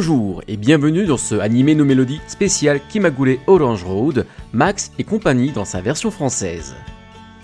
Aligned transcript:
Bonjour 0.00 0.40
et 0.48 0.56
bienvenue 0.56 1.04
dans 1.04 1.18
ce 1.18 1.34
animé 1.34 1.74
no 1.74 1.84
mélodie 1.84 2.22
spécial 2.26 2.80
Kimagure 2.88 3.36
Orange 3.46 3.84
Road, 3.84 4.24
Max 4.54 4.92
et 4.98 5.04
compagnie 5.04 5.50
dans 5.52 5.66
sa 5.66 5.82
version 5.82 6.10
française. 6.10 6.74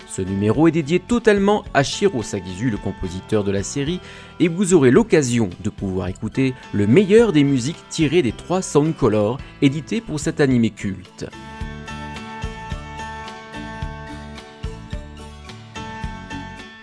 Ce 0.07 0.23
numéro 0.23 0.67
est 0.67 0.71
dédié 0.71 0.99
totalement 0.99 1.63
à 1.75 1.83
Shiro 1.83 2.23
Sagizu, 2.23 2.71
le 2.71 2.77
compositeur 2.77 3.43
de 3.43 3.51
la 3.51 3.61
série, 3.61 3.99
et 4.39 4.47
vous 4.47 4.73
aurez 4.73 4.89
l'occasion 4.89 5.51
de 5.63 5.69
pouvoir 5.69 6.07
écouter 6.07 6.55
le 6.73 6.87
meilleur 6.87 7.31
des 7.31 7.43
musiques 7.43 7.77
tirées 7.91 8.23
des 8.23 8.31
trois 8.31 8.63
Soundcolor 8.63 9.37
édités 9.61 10.01
pour 10.01 10.19
cet 10.19 10.41
animé 10.41 10.71
culte. 10.71 11.27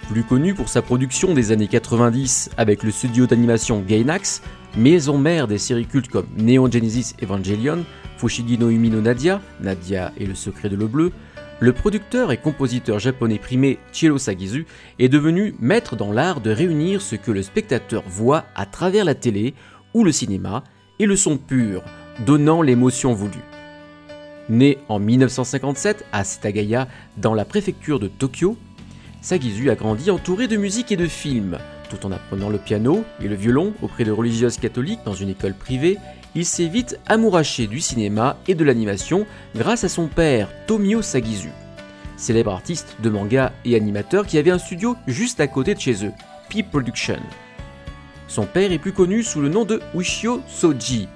Plus 0.09 0.23
connu 0.23 0.55
pour 0.55 0.69
sa 0.69 0.83
production 0.83 1.35
des 1.35 1.51
années 1.51 1.67
90 1.67 2.51
avec 2.57 2.85
le 2.85 2.93
studio 2.93 3.27
d'animation 3.27 3.81
Gainax, 3.81 4.43
maison 4.77 5.19
mère 5.19 5.47
des 5.47 5.59
séries 5.59 5.87
cultes 5.87 6.09
comme 6.09 6.27
Neon 6.37 6.71
Genesis 6.71 7.15
Evangelion, 7.23 7.85
Fushigi 8.17 8.59
no 8.59 8.71
Umi 8.71 8.91
no 8.91 9.01
Nadia, 9.01 9.41
Nadia 9.61 10.13
et 10.19 10.27
le 10.27 10.35
secret 10.35 10.69
de 10.69 10.77
l'eau 10.77 10.89
bleue, 10.89 11.13
le 11.61 11.73
producteur 11.73 12.33
et 12.33 12.37
compositeur 12.37 12.99
japonais 12.99 13.39
primé 13.39 13.79
Chiro 13.93 14.19
Sagizu 14.19 14.67
est 14.99 15.09
devenu 15.09 15.55
maître 15.61 15.95
dans 15.95 16.13
l'art 16.13 16.41
de 16.41 16.51
réunir 16.51 17.01
ce 17.01 17.15
que 17.15 17.31
le 17.31 17.43
spectateur 17.43 18.03
voit 18.07 18.45
à 18.57 18.67
travers 18.67 19.05
la 19.05 19.15
télé 19.15 19.55
ou 19.95 20.03
le 20.03 20.11
cinéma 20.11 20.65
et 20.99 21.07
le 21.07 21.17
son 21.17 21.37
pur, 21.37 21.83
donnant 22.27 22.61
l'émotion 22.61 23.15
voulue. 23.15 23.45
Né 24.49 24.79
en 24.89 24.99
1957 24.99 26.05
à 26.13 26.25
Setagaya, 26.25 26.89
dans 27.17 27.35
la 27.35 27.45
préfecture 27.45 28.01
de 28.01 28.09
Tokyo, 28.09 28.57
Sagizu 29.23 29.71
a 29.71 29.75
grandi 29.75 30.11
entouré 30.11 30.49
de 30.49 30.57
musique 30.57 30.93
et 30.93 30.97
de 30.97 31.07
films, 31.07 31.59
tout 31.95 32.07
en 32.07 32.13
apprenant 32.13 32.49
le 32.49 32.59
piano 32.59 33.05
et 33.23 33.29
le 33.29 33.35
violon 33.35 33.73
auprès 33.83 34.05
de 34.05 34.11
religieuses 34.11 34.59
catholiques 34.59 35.01
dans 35.05 35.15
une 35.15 35.29
école 35.29 35.55
privée, 35.55 35.99
il 36.35 36.45
s'est 36.45 36.67
vite 36.67 36.99
amouraché 37.07 37.67
du 37.67 37.81
cinéma 37.81 38.37
et 38.49 38.55
de 38.55 38.65
l'animation 38.65 39.27
grâce 39.55 39.85
à 39.85 39.89
son 39.89 40.09
père, 40.09 40.49
Tomio 40.67 41.03
Sagizu, 41.03 41.51
célèbre 42.17 42.53
artiste 42.53 42.97
de 43.03 43.11
manga 43.11 43.53
et 43.65 43.77
animateur 43.77 44.27
qui 44.27 44.39
avait 44.39 44.51
un 44.51 44.59
studio 44.59 44.97
juste 45.07 45.41
à 45.41 45.47
côté 45.47 45.75
de 45.75 45.81
chez 45.81 46.05
eux, 46.05 46.13
P 46.49 46.63
Production. 46.63 47.21
Son 48.27 48.47
père 48.47 48.73
est 48.73 48.79
plus 48.79 48.93
connu 48.93 49.23
sous 49.23 49.41
le 49.41 49.49
nom 49.49 49.65
de 49.65 49.81
Ushio 49.95 50.41
Soji. 50.49 51.09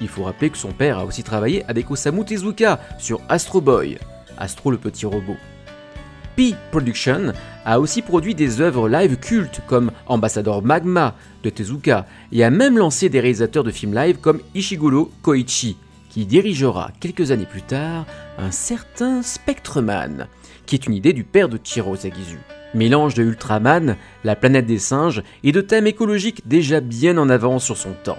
Il 0.00 0.08
faut 0.08 0.24
rappeler 0.24 0.50
que 0.50 0.58
son 0.58 0.72
père 0.72 0.98
a 0.98 1.06
aussi 1.06 1.22
travaillé 1.22 1.64
avec 1.68 1.90
Osamu 1.90 2.24
Tezuka 2.24 2.80
sur 2.98 3.20
Astro 3.28 3.60
Boy, 3.60 3.98
Astro 4.36 4.70
le 4.70 4.78
petit 4.78 5.06
robot. 5.06 5.36
P 6.36 6.54
Production 6.70 7.32
a 7.66 7.80
aussi 7.80 8.00
produit 8.00 8.36
des 8.36 8.60
œuvres 8.60 8.88
live 8.88 9.16
cultes 9.16 9.60
comme 9.66 9.90
Ambassador 10.06 10.62
Magma 10.62 11.16
de 11.42 11.50
Tezuka 11.50 12.06
et 12.30 12.44
a 12.44 12.50
même 12.50 12.78
lancé 12.78 13.08
des 13.08 13.18
réalisateurs 13.18 13.64
de 13.64 13.72
films 13.72 13.92
live 13.92 14.18
comme 14.18 14.40
Ishiguro 14.54 15.10
Koichi, 15.20 15.76
qui 16.08 16.26
dirigera 16.26 16.92
quelques 17.00 17.32
années 17.32 17.44
plus 17.44 17.62
tard 17.62 18.06
un 18.38 18.52
certain 18.52 19.20
Spectreman, 19.20 20.28
qui 20.64 20.76
est 20.76 20.86
une 20.86 20.94
idée 20.94 21.12
du 21.12 21.24
père 21.24 21.48
de 21.48 21.58
Chiro 21.62 21.96
Sagizu. 21.96 22.38
Mélange 22.72 23.14
de 23.14 23.24
Ultraman, 23.24 23.96
la 24.22 24.36
planète 24.36 24.66
des 24.66 24.78
singes 24.78 25.24
et 25.42 25.50
de 25.50 25.60
thèmes 25.60 25.88
écologiques 25.88 26.46
déjà 26.46 26.80
bien 26.80 27.18
en 27.18 27.28
avance 27.28 27.64
sur 27.64 27.76
son 27.76 27.94
temps. 28.04 28.18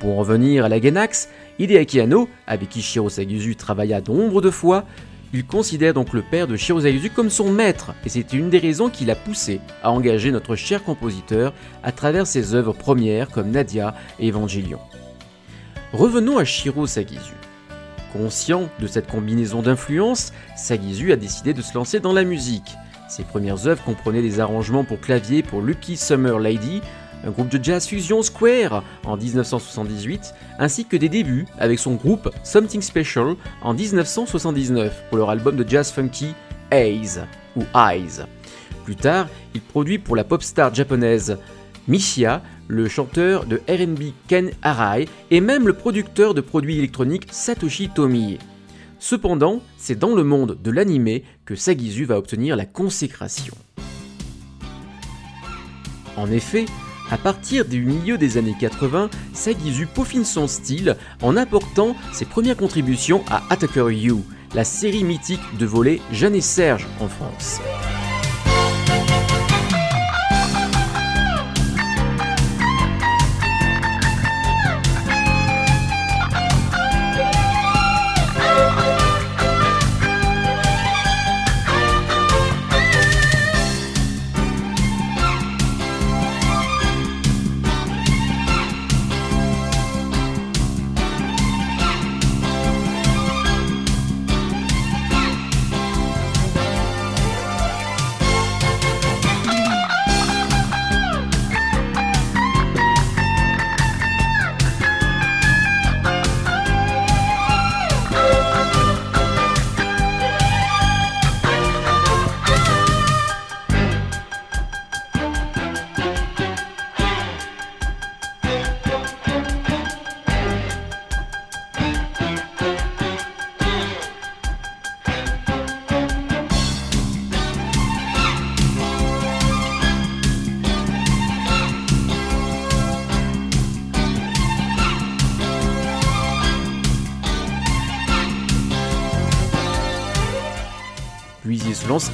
Pour 0.00 0.12
en 0.12 0.16
revenir 0.16 0.64
à 0.64 0.68
la 0.70 0.80
Genax, 0.80 1.28
Hideaki 1.58 2.00
Anno, 2.00 2.30
avec 2.46 2.70
qui 2.70 2.80
Shiro 2.80 3.10
Sagizu 3.10 3.56
travailla 3.56 4.00
nombre 4.00 4.40
de 4.40 4.50
fois, 4.50 4.86
il 5.32 5.44
considère 5.44 5.94
donc 5.94 6.12
le 6.12 6.22
père 6.22 6.46
de 6.46 6.56
Shiro 6.56 6.80
comme 7.14 7.28
son 7.28 7.50
maître, 7.50 7.92
et 8.04 8.08
c'est 8.08 8.32
une 8.32 8.48
des 8.48 8.58
raisons 8.58 8.88
qui 8.88 9.04
l'a 9.04 9.14
poussé 9.14 9.60
à 9.82 9.90
engager 9.90 10.30
notre 10.30 10.56
cher 10.56 10.82
compositeur 10.82 11.52
à 11.82 11.92
travers 11.92 12.26
ses 12.26 12.54
œuvres 12.54 12.72
premières 12.72 13.28
comme 13.28 13.50
Nadia 13.50 13.94
et 14.18 14.28
Evangelion. 14.30 14.80
Revenons 15.92 16.38
à 16.38 16.44
Shiro 16.44 16.86
Sagizu. 16.86 17.34
Conscient 18.12 18.70
de 18.80 18.86
cette 18.86 19.06
combinaison 19.06 19.60
d'influences, 19.60 20.32
Sagizu 20.56 21.12
a 21.12 21.16
décidé 21.16 21.52
de 21.52 21.60
se 21.62 21.74
lancer 21.74 22.00
dans 22.00 22.14
la 22.14 22.24
musique. 22.24 22.76
Ses 23.08 23.24
premières 23.24 23.66
œuvres 23.66 23.84
comprenaient 23.84 24.22
des 24.22 24.40
arrangements 24.40 24.84
pour 24.84 25.00
clavier 25.00 25.42
pour 25.42 25.60
Lucky 25.60 25.96
Summer 25.96 26.38
Lady, 26.38 26.80
un 27.24 27.30
groupe 27.30 27.48
de 27.48 27.62
jazz 27.62 27.86
fusion 27.86 28.22
Square 28.22 28.82
en 29.04 29.16
1978, 29.16 30.34
ainsi 30.58 30.84
que 30.84 30.96
des 30.96 31.08
débuts 31.08 31.46
avec 31.58 31.78
son 31.78 31.94
groupe 31.94 32.30
Something 32.44 32.82
Special 32.82 33.34
en 33.62 33.74
1979 33.74 35.04
pour 35.08 35.18
leur 35.18 35.30
album 35.30 35.56
de 35.56 35.68
jazz 35.68 35.90
funky 35.90 36.34
Eyes 36.70 37.20
ou 37.56 37.64
Eyes. 37.74 38.24
Plus 38.84 38.96
tard, 38.96 39.28
il 39.54 39.60
produit 39.60 39.98
pour 39.98 40.16
la 40.16 40.24
pop 40.24 40.42
star 40.42 40.74
japonaise 40.74 41.38
Mishia, 41.88 42.42
le 42.68 42.88
chanteur 42.88 43.46
de 43.46 43.60
RB 43.68 44.12
Ken 44.28 44.50
Arai 44.62 45.08
et 45.30 45.40
même 45.40 45.66
le 45.66 45.72
producteur 45.72 46.34
de 46.34 46.40
produits 46.40 46.78
électroniques 46.78 47.28
Satoshi 47.30 47.88
Tomie. 47.88 48.38
Cependant, 48.98 49.60
c'est 49.76 49.98
dans 49.98 50.14
le 50.14 50.24
monde 50.24 50.58
de 50.62 50.70
l'anime 50.70 51.20
que 51.44 51.54
Sagizu 51.54 52.04
va 52.04 52.18
obtenir 52.18 52.56
la 52.56 52.66
consécration. 52.66 53.54
En 56.16 56.30
effet, 56.30 56.66
à 57.10 57.16
partir 57.16 57.64
du 57.64 57.82
milieu 57.82 58.18
des 58.18 58.36
années 58.36 58.56
80, 58.58 59.10
Sagizu 59.32 59.86
peaufine 59.86 60.24
son 60.24 60.46
style 60.46 60.96
en 61.22 61.36
apportant 61.36 61.96
ses 62.12 62.24
premières 62.24 62.56
contributions 62.56 63.22
à 63.30 63.42
Attacker 63.50 63.90
You, 63.90 64.24
la 64.54 64.64
série 64.64 65.04
mythique 65.04 65.56
de 65.58 65.66
volet 65.66 66.00
Jeanne 66.12 66.34
et 66.34 66.40
Serge 66.40 66.86
en 67.00 67.08
France. 67.08 67.60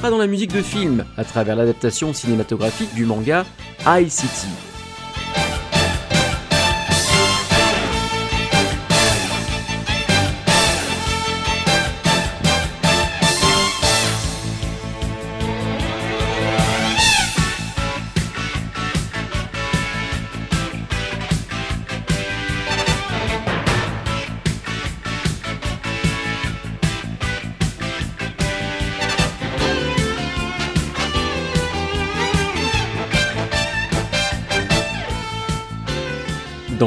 Dans 0.09 0.17
la 0.17 0.27
musique 0.27 0.53
de 0.53 0.61
film 0.61 1.05
à 1.17 1.23
travers 1.23 1.55
l'adaptation 1.55 2.13
cinématographique 2.13 2.93
du 2.93 3.05
manga 3.05 3.45
High 3.85 4.09
City. 4.09 4.74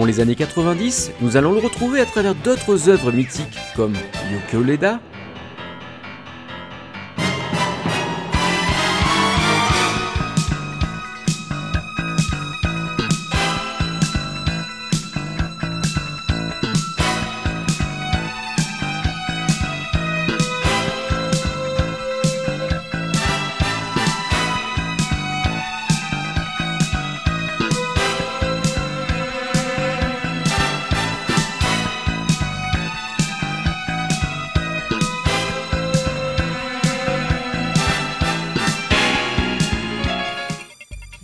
Les 0.08 0.20
années 0.20 0.36
90, 0.36 1.12
nous 1.20 1.36
allons 1.36 1.52
le 1.52 1.58
retrouver 1.58 2.00
à 2.00 2.06
travers 2.06 2.34
d'autres 2.34 2.88
œuvres 2.88 3.12
mythiques 3.12 3.58
comme 3.76 3.92
Yoko 4.32 4.64
Leda, 4.64 5.00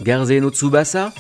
Garze 0.05 0.39
no 0.39 0.51
Tsubasa 0.51 1.15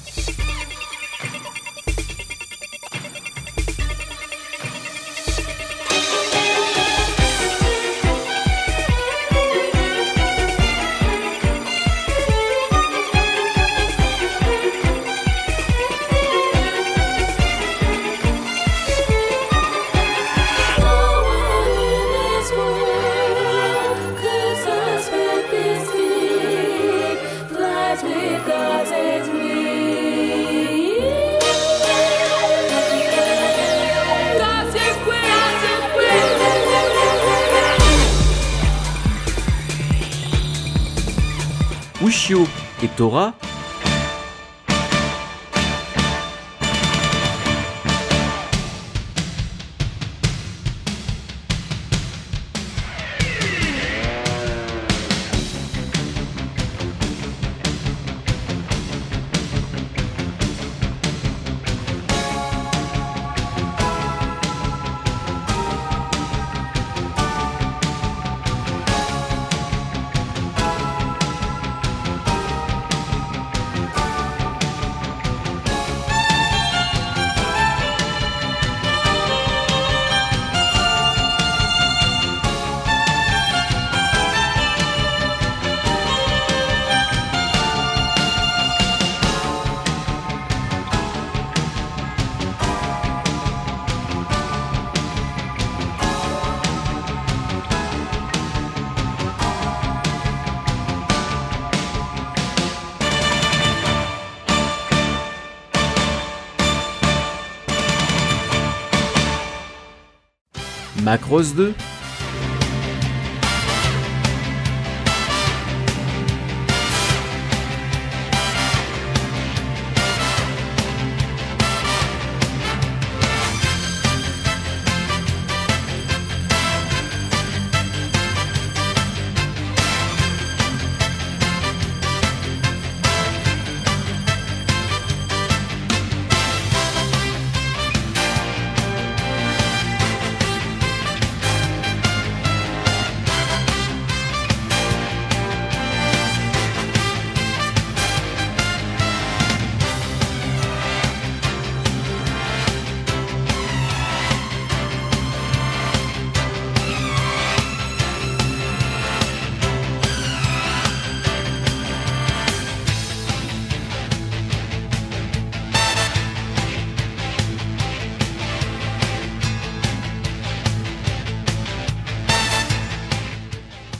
Macross 111.14 111.54
2 111.54 111.74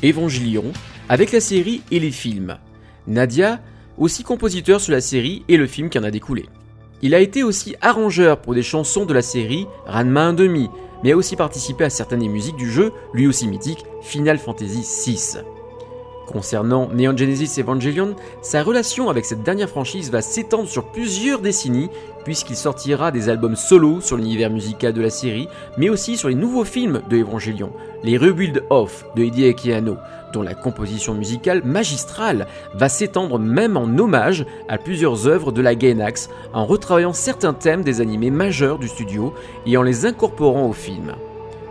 Évangélion, 0.05 0.65
avec 1.09 1.33
la 1.33 1.41
série 1.41 1.83
et 1.91 1.99
les 1.99 2.11
films. 2.11 2.59
Nadia, 3.07 3.61
aussi 3.99 4.23
compositeur 4.23 4.81
sur 4.81 4.93
la 4.93 5.01
série 5.01 5.45
et 5.49 5.57
le 5.57 5.67
film 5.67 5.89
qui 5.89 5.99
en 5.99 6.05
a 6.05 6.11
découlé. 6.11 6.47
Il 7.03 7.15
a 7.15 7.21
été 7.21 7.43
aussi 7.43 7.75
arrangeur 7.81 8.41
pour 8.41 8.55
des 8.55 8.63
chansons 8.63 9.07
de 9.07 9.15
la 9.15 9.23
série 9.23 9.67
Ranma 9.87 10.33
1,5, 10.33 10.71
mais 11.03 11.13
a 11.13 11.17
aussi 11.17 11.37
participé 11.37 11.85
à 11.85 11.91
certaines 11.91 12.27
musiques 12.29 12.57
du 12.57 12.71
jeu, 12.71 12.93
lui 13.13 13.27
aussi 13.27 13.49
mythique, 13.49 13.85
Final 14.03 14.39
Fantasy 14.39 14.87
VI. 15.07 15.39
Concernant 16.27 16.89
Neon 16.93 17.17
Genesis 17.17 17.61
Evangelion, 17.61 18.17
sa 18.41 18.63
relation 18.63 19.11
avec 19.11 19.25
cette 19.25 19.43
dernière 19.43 19.69
franchise 19.69 20.11
va 20.11 20.23
s'étendre 20.23 20.69
sur 20.69 20.85
plusieurs 20.85 21.41
décennies, 21.41 21.91
puisqu'il 22.25 22.57
sortira 22.57 23.11
des 23.11 23.29
albums 23.29 23.57
solo 23.57 24.01
sur 24.01 24.17
l'univers 24.17 24.51
musical 24.51 24.95
de 24.95 25.03
la 25.03 25.11
série, 25.11 25.49
mais 25.77 25.91
aussi 25.91 26.17
sur 26.17 26.29
les 26.29 26.35
nouveaux 26.35 26.65
films 26.65 27.03
de 27.11 27.19
Evangelion, 27.19 27.71
les 28.03 28.17
Rebuild 28.17 28.65
Off 28.71 29.05
de 29.15 29.25
Hideaki 29.25 29.73
Anno, 29.73 29.97
dont 30.33 30.43
la 30.43 30.55
composition 30.55 31.15
musicale 31.15 31.63
magistrale 31.65 32.47
va 32.75 32.89
s'étendre 32.89 33.39
même 33.39 33.77
en 33.77 33.85
hommage 33.99 34.47
à 34.69 34.79
plusieurs 34.79 35.27
œuvres 35.27 35.53
de 35.53 35.61
la 35.61 35.75
Gainax, 35.75 36.31
en 36.55 36.65
retravaillant 36.65 37.13
certains 37.13 37.53
thèmes 37.53 37.85
des 37.85 38.01
animés 38.01 38.31
majeurs 38.31 38.79
du 38.79 38.89
studio 38.89 39.35
et 39.67 39.77
en 39.77 39.83
les 39.83 40.07
incorporant 40.07 40.67
au 40.67 40.73
film. 40.73 41.15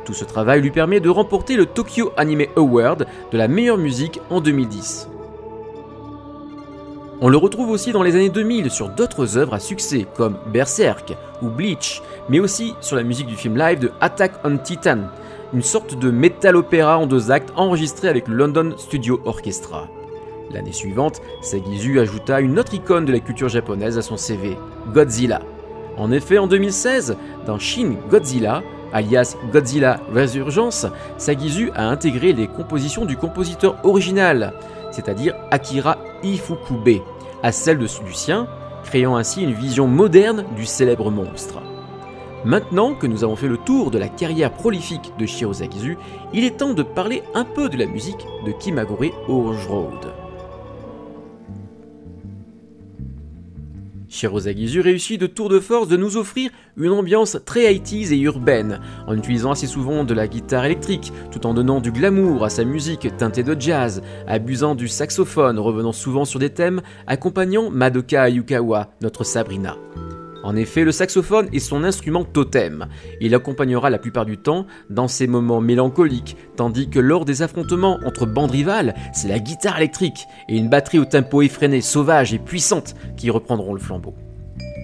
Tout 0.05 0.13
ce 0.13 0.25
travail 0.25 0.61
lui 0.61 0.71
permet 0.71 0.99
de 0.99 1.09
remporter 1.09 1.55
le 1.55 1.65
Tokyo 1.65 2.11
Anime 2.17 2.47
Award 2.57 3.07
de 3.31 3.37
la 3.37 3.47
meilleure 3.47 3.77
musique 3.77 4.19
en 4.29 4.41
2010. 4.41 5.07
On 7.21 7.29
le 7.29 7.37
retrouve 7.37 7.69
aussi 7.69 7.93
dans 7.93 8.03
les 8.03 8.15
années 8.15 8.29
2000 8.29 8.69
sur 8.69 8.89
d'autres 8.89 9.37
œuvres 9.37 9.53
à 9.53 9.59
succès 9.59 10.05
comme 10.17 10.37
Berserk 10.47 11.15
ou 11.41 11.47
Bleach, 11.47 12.01
mais 12.27 12.41
aussi 12.41 12.73
sur 12.81 12.97
la 12.97 13.03
musique 13.03 13.27
du 13.27 13.35
film 13.35 13.57
live 13.57 13.79
de 13.79 13.91
Attack 14.01 14.33
on 14.43 14.57
Titan, 14.57 15.03
une 15.53 15.61
sorte 15.61 15.97
de 15.97 16.11
metal 16.11 16.57
opéra 16.57 16.97
en 16.97 17.07
deux 17.07 17.31
actes 17.31 17.53
enregistré 17.55 18.09
avec 18.09 18.27
le 18.27 18.35
London 18.35 18.73
Studio 18.77 19.21
Orchestra. 19.23 19.87
L'année 20.51 20.73
suivante, 20.73 21.21
Sagizu 21.41 22.01
ajouta 22.01 22.41
une 22.41 22.59
autre 22.59 22.73
icône 22.73 23.05
de 23.05 23.13
la 23.13 23.19
culture 23.19 23.47
japonaise 23.47 23.97
à 23.97 24.01
son 24.01 24.17
CV, 24.17 24.57
Godzilla. 24.93 25.41
En 25.95 26.11
effet, 26.11 26.37
en 26.39 26.47
2016, 26.47 27.15
dans 27.45 27.57
Shin 27.57 27.95
Godzilla, 28.09 28.63
alias 28.93 29.35
Godzilla 29.51 29.99
Resurgence, 30.13 30.87
Sagizu 31.17 31.71
a 31.75 31.87
intégré 31.87 32.33
les 32.33 32.47
compositions 32.47 33.05
du 33.05 33.17
compositeur 33.17 33.75
original, 33.83 34.53
c'est-à-dire 34.91 35.35
Akira 35.51 35.97
Ifukube, 36.23 37.01
à 37.41 37.51
celles 37.51 37.79
de 37.79 37.87
du 38.05 38.13
sien, 38.13 38.47
créant 38.83 39.15
ainsi 39.15 39.43
une 39.43 39.53
vision 39.53 39.87
moderne 39.87 40.45
du 40.55 40.65
célèbre 40.65 41.11
monstre. 41.11 41.61
Maintenant 42.45 42.93
que 42.93 43.07
nous 43.07 43.23
avons 43.23 43.35
fait 43.35 43.47
le 43.47 43.57
tour 43.57 43.89
de 43.89 43.97
la 43.97 44.09
carrière 44.09 44.51
prolifique 44.51 45.13
de 45.17 45.25
Shiro 45.25 45.53
Sagizu, 45.53 45.97
il 46.33 46.43
est 46.43 46.57
temps 46.57 46.73
de 46.73 46.83
parler 46.83 47.23
un 47.33 47.45
peu 47.45 47.69
de 47.69 47.77
la 47.77 47.85
musique 47.85 48.25
de 48.45 48.51
Kimagure 48.51 49.13
Orange 49.27 49.67
Road. 49.67 50.22
Shirozagizu 54.13 54.81
réussit 54.81 55.19
de 55.19 55.25
tour 55.25 55.49
de 55.49 55.59
force 55.59 55.87
de 55.87 55.97
nous 55.97 56.17
offrir 56.17 56.51
une 56.77 56.91
ambiance 56.91 57.37
très 57.45 57.73
80 57.73 58.11
et 58.11 58.19
urbaine, 58.19 58.79
en 59.07 59.17
utilisant 59.17 59.51
assez 59.51 59.65
souvent 59.65 60.03
de 60.03 60.13
la 60.13 60.27
guitare 60.27 60.65
électrique, 60.65 61.11
tout 61.31 61.47
en 61.47 61.55
donnant 61.55 61.81
du 61.81 61.91
glamour 61.91 62.45
à 62.45 62.49
sa 62.49 62.63
musique 62.63 63.07
teintée 63.17 63.43
de 63.43 63.59
jazz, 63.59 64.03
abusant 64.27 64.75
du 64.75 64.87
saxophone, 64.87 65.57
revenant 65.57 65.93
souvent 65.93 66.25
sur 66.25 66.39
des 66.39 66.51
thèmes, 66.51 66.81
accompagnant 67.07 67.71
Madoka 67.71 68.21
Ayukawa, 68.21 68.91
notre 69.01 69.23
Sabrina. 69.23 69.77
En 70.43 70.57
effet, 70.57 70.83
le 70.83 70.91
saxophone 70.91 71.47
est 71.53 71.59
son 71.59 71.85
instrument 71.85 72.25
totem. 72.25 72.87
Il 73.21 73.33
accompagnera 73.33 73.89
la 73.89 73.97
plupart 73.97 74.25
du 74.25 74.37
temps 74.37 74.67
dans 74.89 75.07
ses 75.07 75.25
moments 75.25 75.61
mélancoliques, 75.61 76.35
tandis 76.57 76.89
que 76.89 76.99
lors 76.99 77.23
des 77.23 77.41
affrontements 77.41 77.99
entre 78.05 78.25
bandes 78.25 78.51
rivales, 78.51 78.93
c'est 79.13 79.29
la 79.29 79.39
guitare 79.39 79.77
électrique 79.77 80.27
et 80.49 80.57
une 80.57 80.69
batterie 80.69 80.99
au 80.99 81.05
tempo 81.05 81.41
effréné, 81.41 81.79
sauvage 81.79 82.33
et 82.33 82.39
puissante 82.39 82.95
qui 83.15 83.29
reprendront 83.29 83.73
le 83.73 83.79
flambeau. 83.79 84.13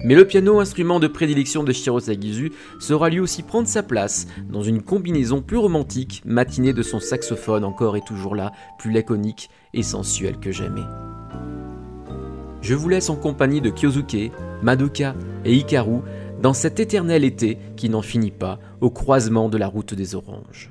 Mais 0.02 0.14
le 0.14 0.26
piano, 0.26 0.60
instrument 0.60 0.98
de 0.98 1.08
prédilection 1.08 1.62
de 1.62 1.72
Shiro 1.72 2.00
Sagizu, 2.00 2.52
saura 2.78 3.10
lui 3.10 3.20
aussi 3.20 3.42
prendre 3.42 3.68
sa 3.68 3.82
place 3.82 4.26
dans 4.50 4.62
une 4.62 4.82
combinaison 4.82 5.42
plus 5.42 5.58
romantique, 5.58 6.22
matinée 6.24 6.72
de 6.72 6.82
son 6.82 7.00
saxophone 7.00 7.64
encore 7.64 7.98
et 7.98 8.00
toujours 8.00 8.34
là, 8.34 8.52
plus 8.78 8.92
laconique 8.92 9.50
et 9.74 9.82
sensuel 9.82 10.38
que 10.38 10.52
jamais. 10.52 10.80
Je 12.62 12.74
vous 12.74 12.88
laisse 12.88 13.08
en 13.08 13.16
compagnie 13.16 13.60
de 13.60 13.70
Kyosuke, 13.70 14.32
Madoka 14.62 15.14
et 15.44 15.54
Hikaru 15.54 16.00
dans 16.42 16.52
cet 16.52 16.78
éternel 16.78 17.24
été 17.24 17.58
qui 17.76 17.88
n'en 17.88 18.02
finit 18.02 18.30
pas 18.30 18.58
au 18.80 18.90
croisement 18.90 19.48
de 19.48 19.56
la 19.56 19.66
route 19.66 19.94
des 19.94 20.14
oranges. 20.14 20.70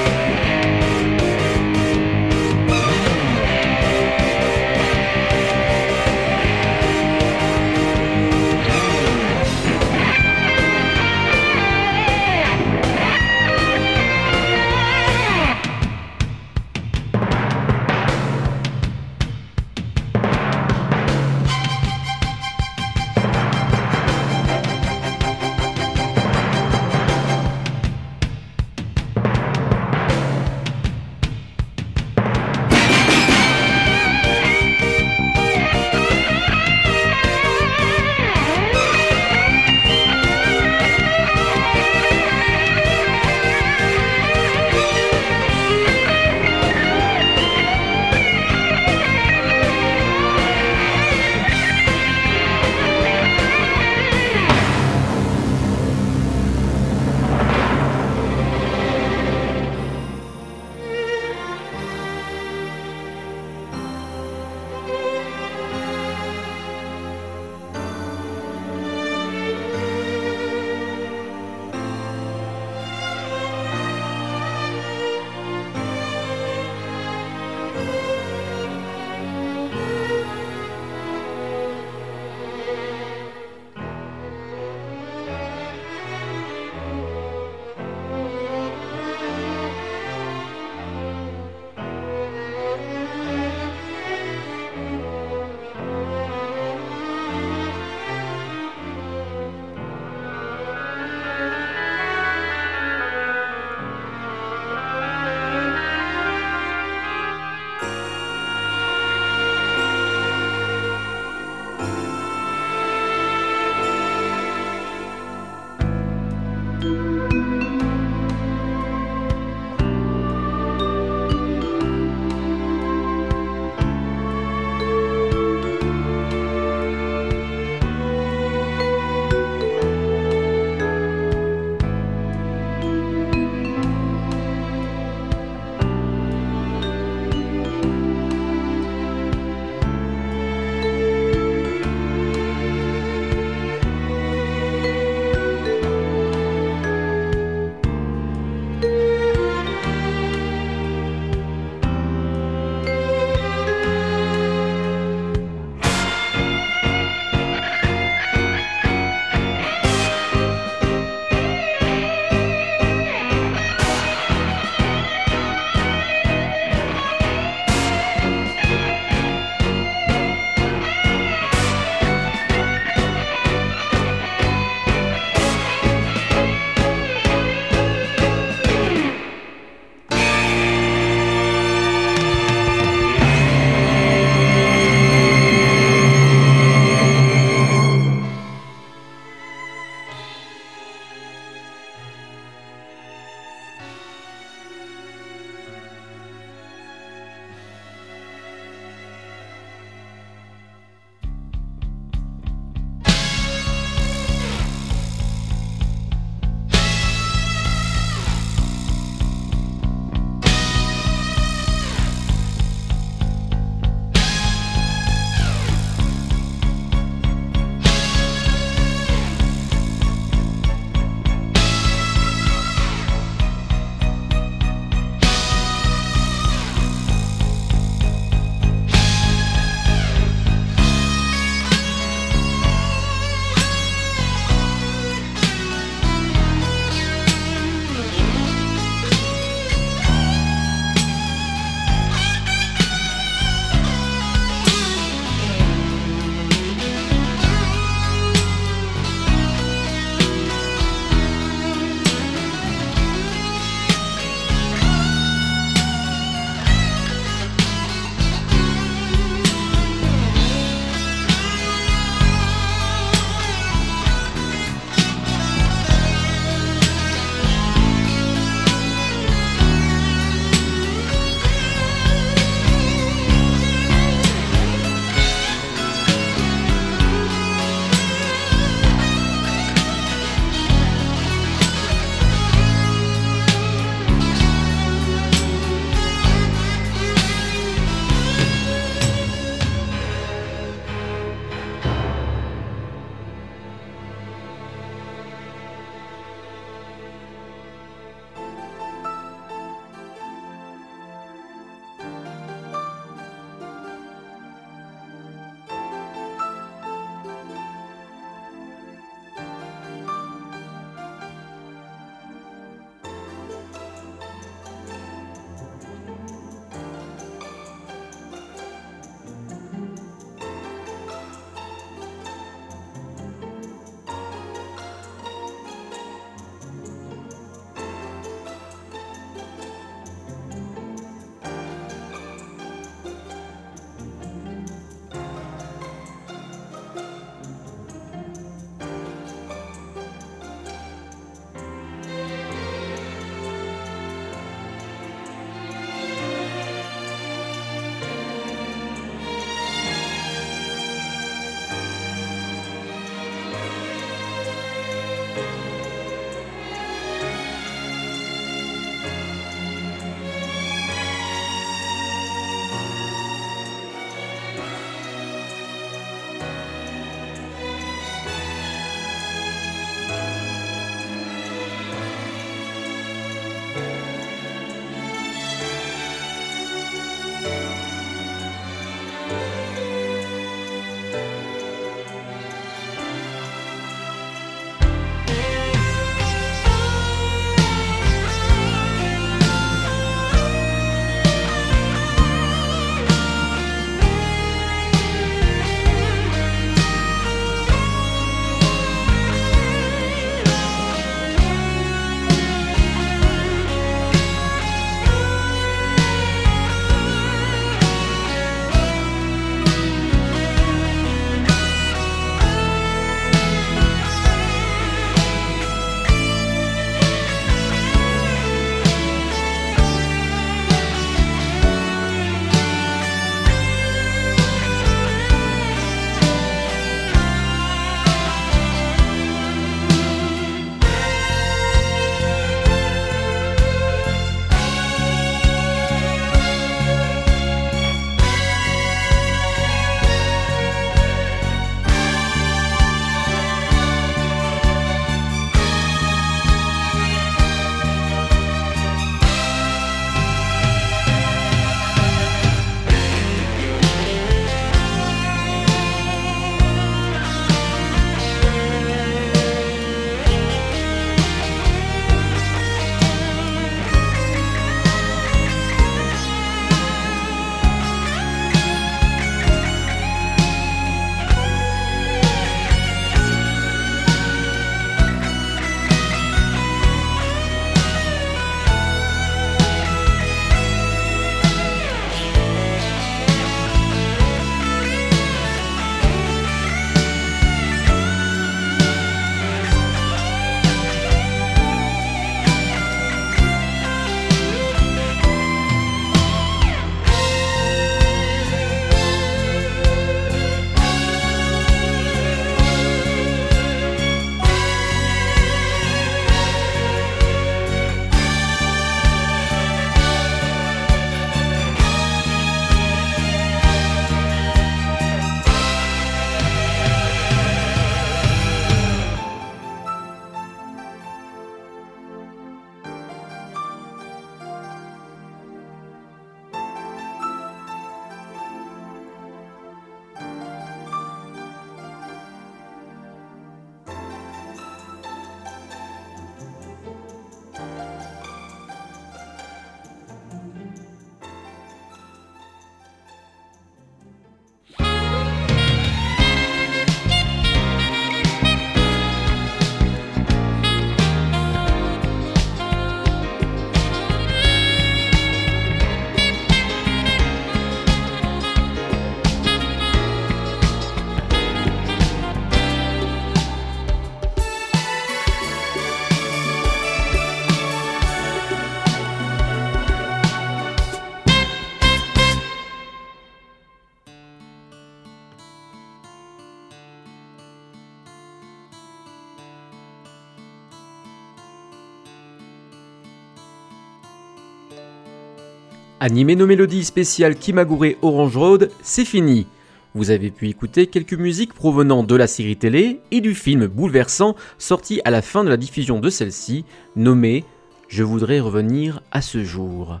Animé 586.04 586.34
nos 586.34 586.48
mélodies 586.48 586.82
spéciales 586.82 587.36
Kimagure 587.36 587.94
Orange 588.02 588.36
Road, 588.36 588.70
c'est 588.82 589.04
fini. 589.04 589.46
Vous 589.94 590.10
avez 590.10 590.32
pu 590.32 590.48
écouter 590.48 590.88
quelques 590.88 591.14
musiques 591.14 591.54
provenant 591.54 592.02
de 592.02 592.16
la 592.16 592.26
série 592.26 592.56
télé 592.56 592.98
et 593.12 593.20
du 593.20 593.36
film 593.36 593.68
bouleversant 593.68 594.34
sorti 594.58 595.00
à 595.04 595.12
la 595.12 595.22
fin 595.22 595.44
de 595.44 595.48
la 595.48 595.56
diffusion 595.56 596.00
de 596.00 596.10
celle-ci, 596.10 596.64
nommé 596.96 597.44
Je 597.86 598.02
voudrais 598.02 598.40
revenir 598.40 599.00
à 599.12 599.22
ce 599.22 599.44
jour. 599.44 600.00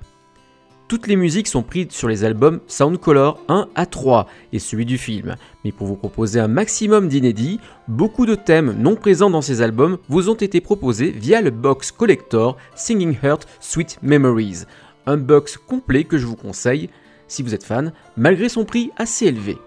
Toutes 0.88 1.06
les 1.06 1.14
musiques 1.14 1.46
sont 1.46 1.62
prises 1.62 1.92
sur 1.92 2.08
les 2.08 2.24
albums 2.24 2.58
Soundcolor 2.66 3.38
1 3.46 3.68
à 3.76 3.86
3 3.86 4.26
et 4.52 4.58
celui 4.58 4.84
du 4.84 4.98
film, 4.98 5.36
mais 5.64 5.70
pour 5.70 5.86
vous 5.86 5.94
proposer 5.94 6.40
un 6.40 6.48
maximum 6.48 7.06
d'inédits, 7.06 7.60
beaucoup 7.86 8.26
de 8.26 8.34
thèmes 8.34 8.74
non 8.76 8.96
présents 8.96 9.30
dans 9.30 9.40
ces 9.40 9.62
albums 9.62 9.98
vous 10.08 10.28
ont 10.28 10.34
été 10.34 10.60
proposés 10.60 11.12
via 11.12 11.40
le 11.40 11.50
box 11.50 11.92
collector 11.92 12.56
Singing 12.74 13.16
Heart 13.22 13.46
Sweet 13.60 14.00
Memories, 14.02 14.64
un 15.06 15.16
box 15.16 15.56
complet 15.56 16.04
que 16.04 16.18
je 16.18 16.26
vous 16.26 16.36
conseille 16.36 16.90
si 17.28 17.42
vous 17.42 17.54
êtes 17.54 17.64
fan, 17.64 17.92
malgré 18.16 18.48
son 18.48 18.64
prix 18.64 18.90
assez 18.96 19.26
élevé. 19.26 19.58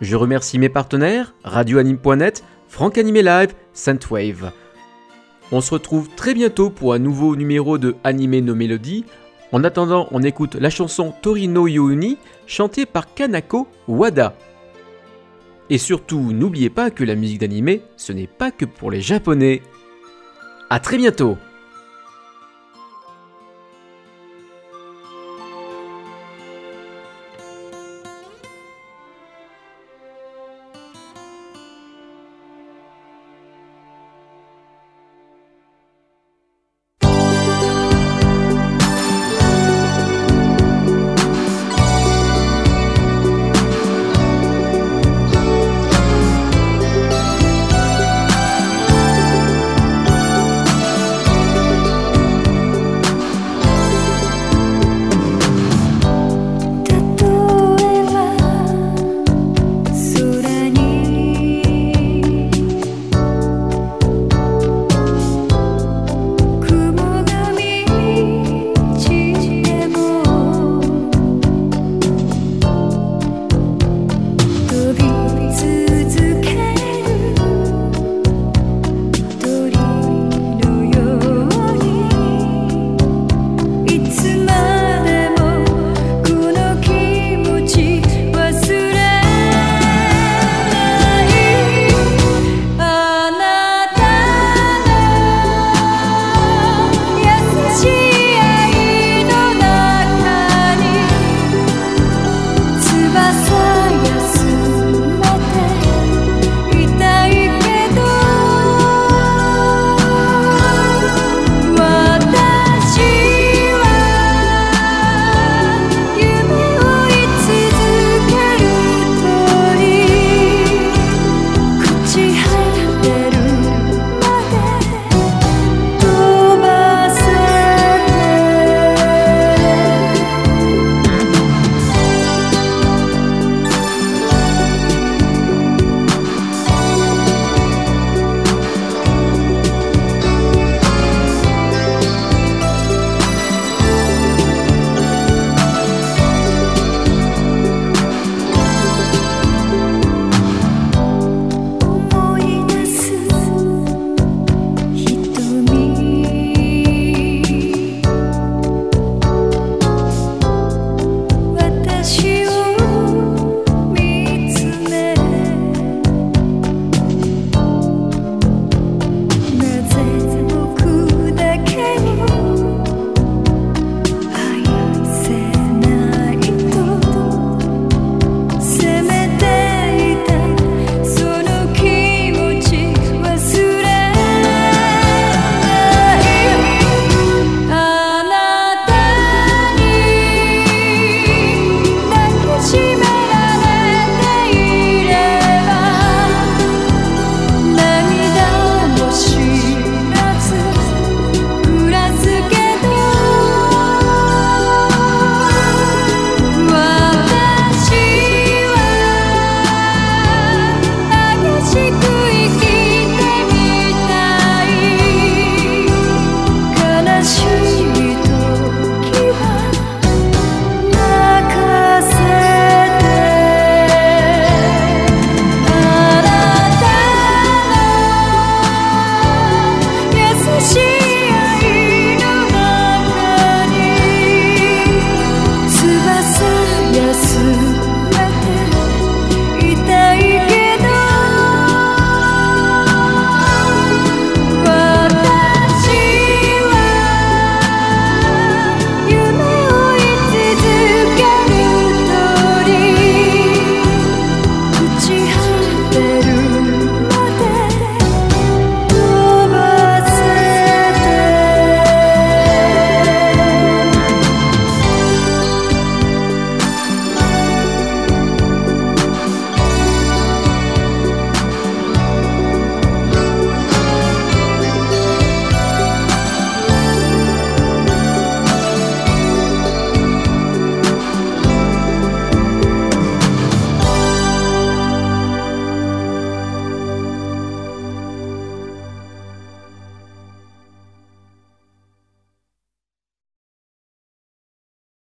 Je 0.00 0.16
remercie 0.16 0.58
mes 0.58 0.68
partenaires, 0.68 1.34
radioanime.net, 1.44 2.44
Franck 2.68 2.98
Animé 2.98 3.22
Live, 3.22 3.54
Sandwave. 3.72 4.52
On 5.52 5.60
se 5.60 5.70
retrouve 5.70 6.08
très 6.16 6.34
bientôt 6.34 6.70
pour 6.70 6.94
un 6.94 6.98
nouveau 6.98 7.36
numéro 7.36 7.78
de 7.78 7.94
Animé 8.02 8.40
nos 8.40 8.54
mélodies. 8.54 9.04
En 9.52 9.62
attendant, 9.62 10.08
on 10.10 10.22
écoute 10.22 10.56
la 10.56 10.70
chanson 10.70 11.12
Torino 11.22 11.68
Youni 11.68 12.18
chantée 12.46 12.86
par 12.86 13.14
Kanako 13.14 13.68
Wada. 13.86 14.34
Et 15.70 15.78
surtout, 15.78 16.32
n'oubliez 16.32 16.70
pas 16.70 16.90
que 16.90 17.04
la 17.04 17.14
musique 17.14 17.40
d'animé, 17.40 17.82
ce 17.96 18.12
n'est 18.12 18.26
pas 18.26 18.50
que 18.50 18.64
pour 18.64 18.90
les 18.90 19.00
japonais. 19.00 19.62
A 20.70 20.80
très 20.80 20.96
bientôt 20.96 21.38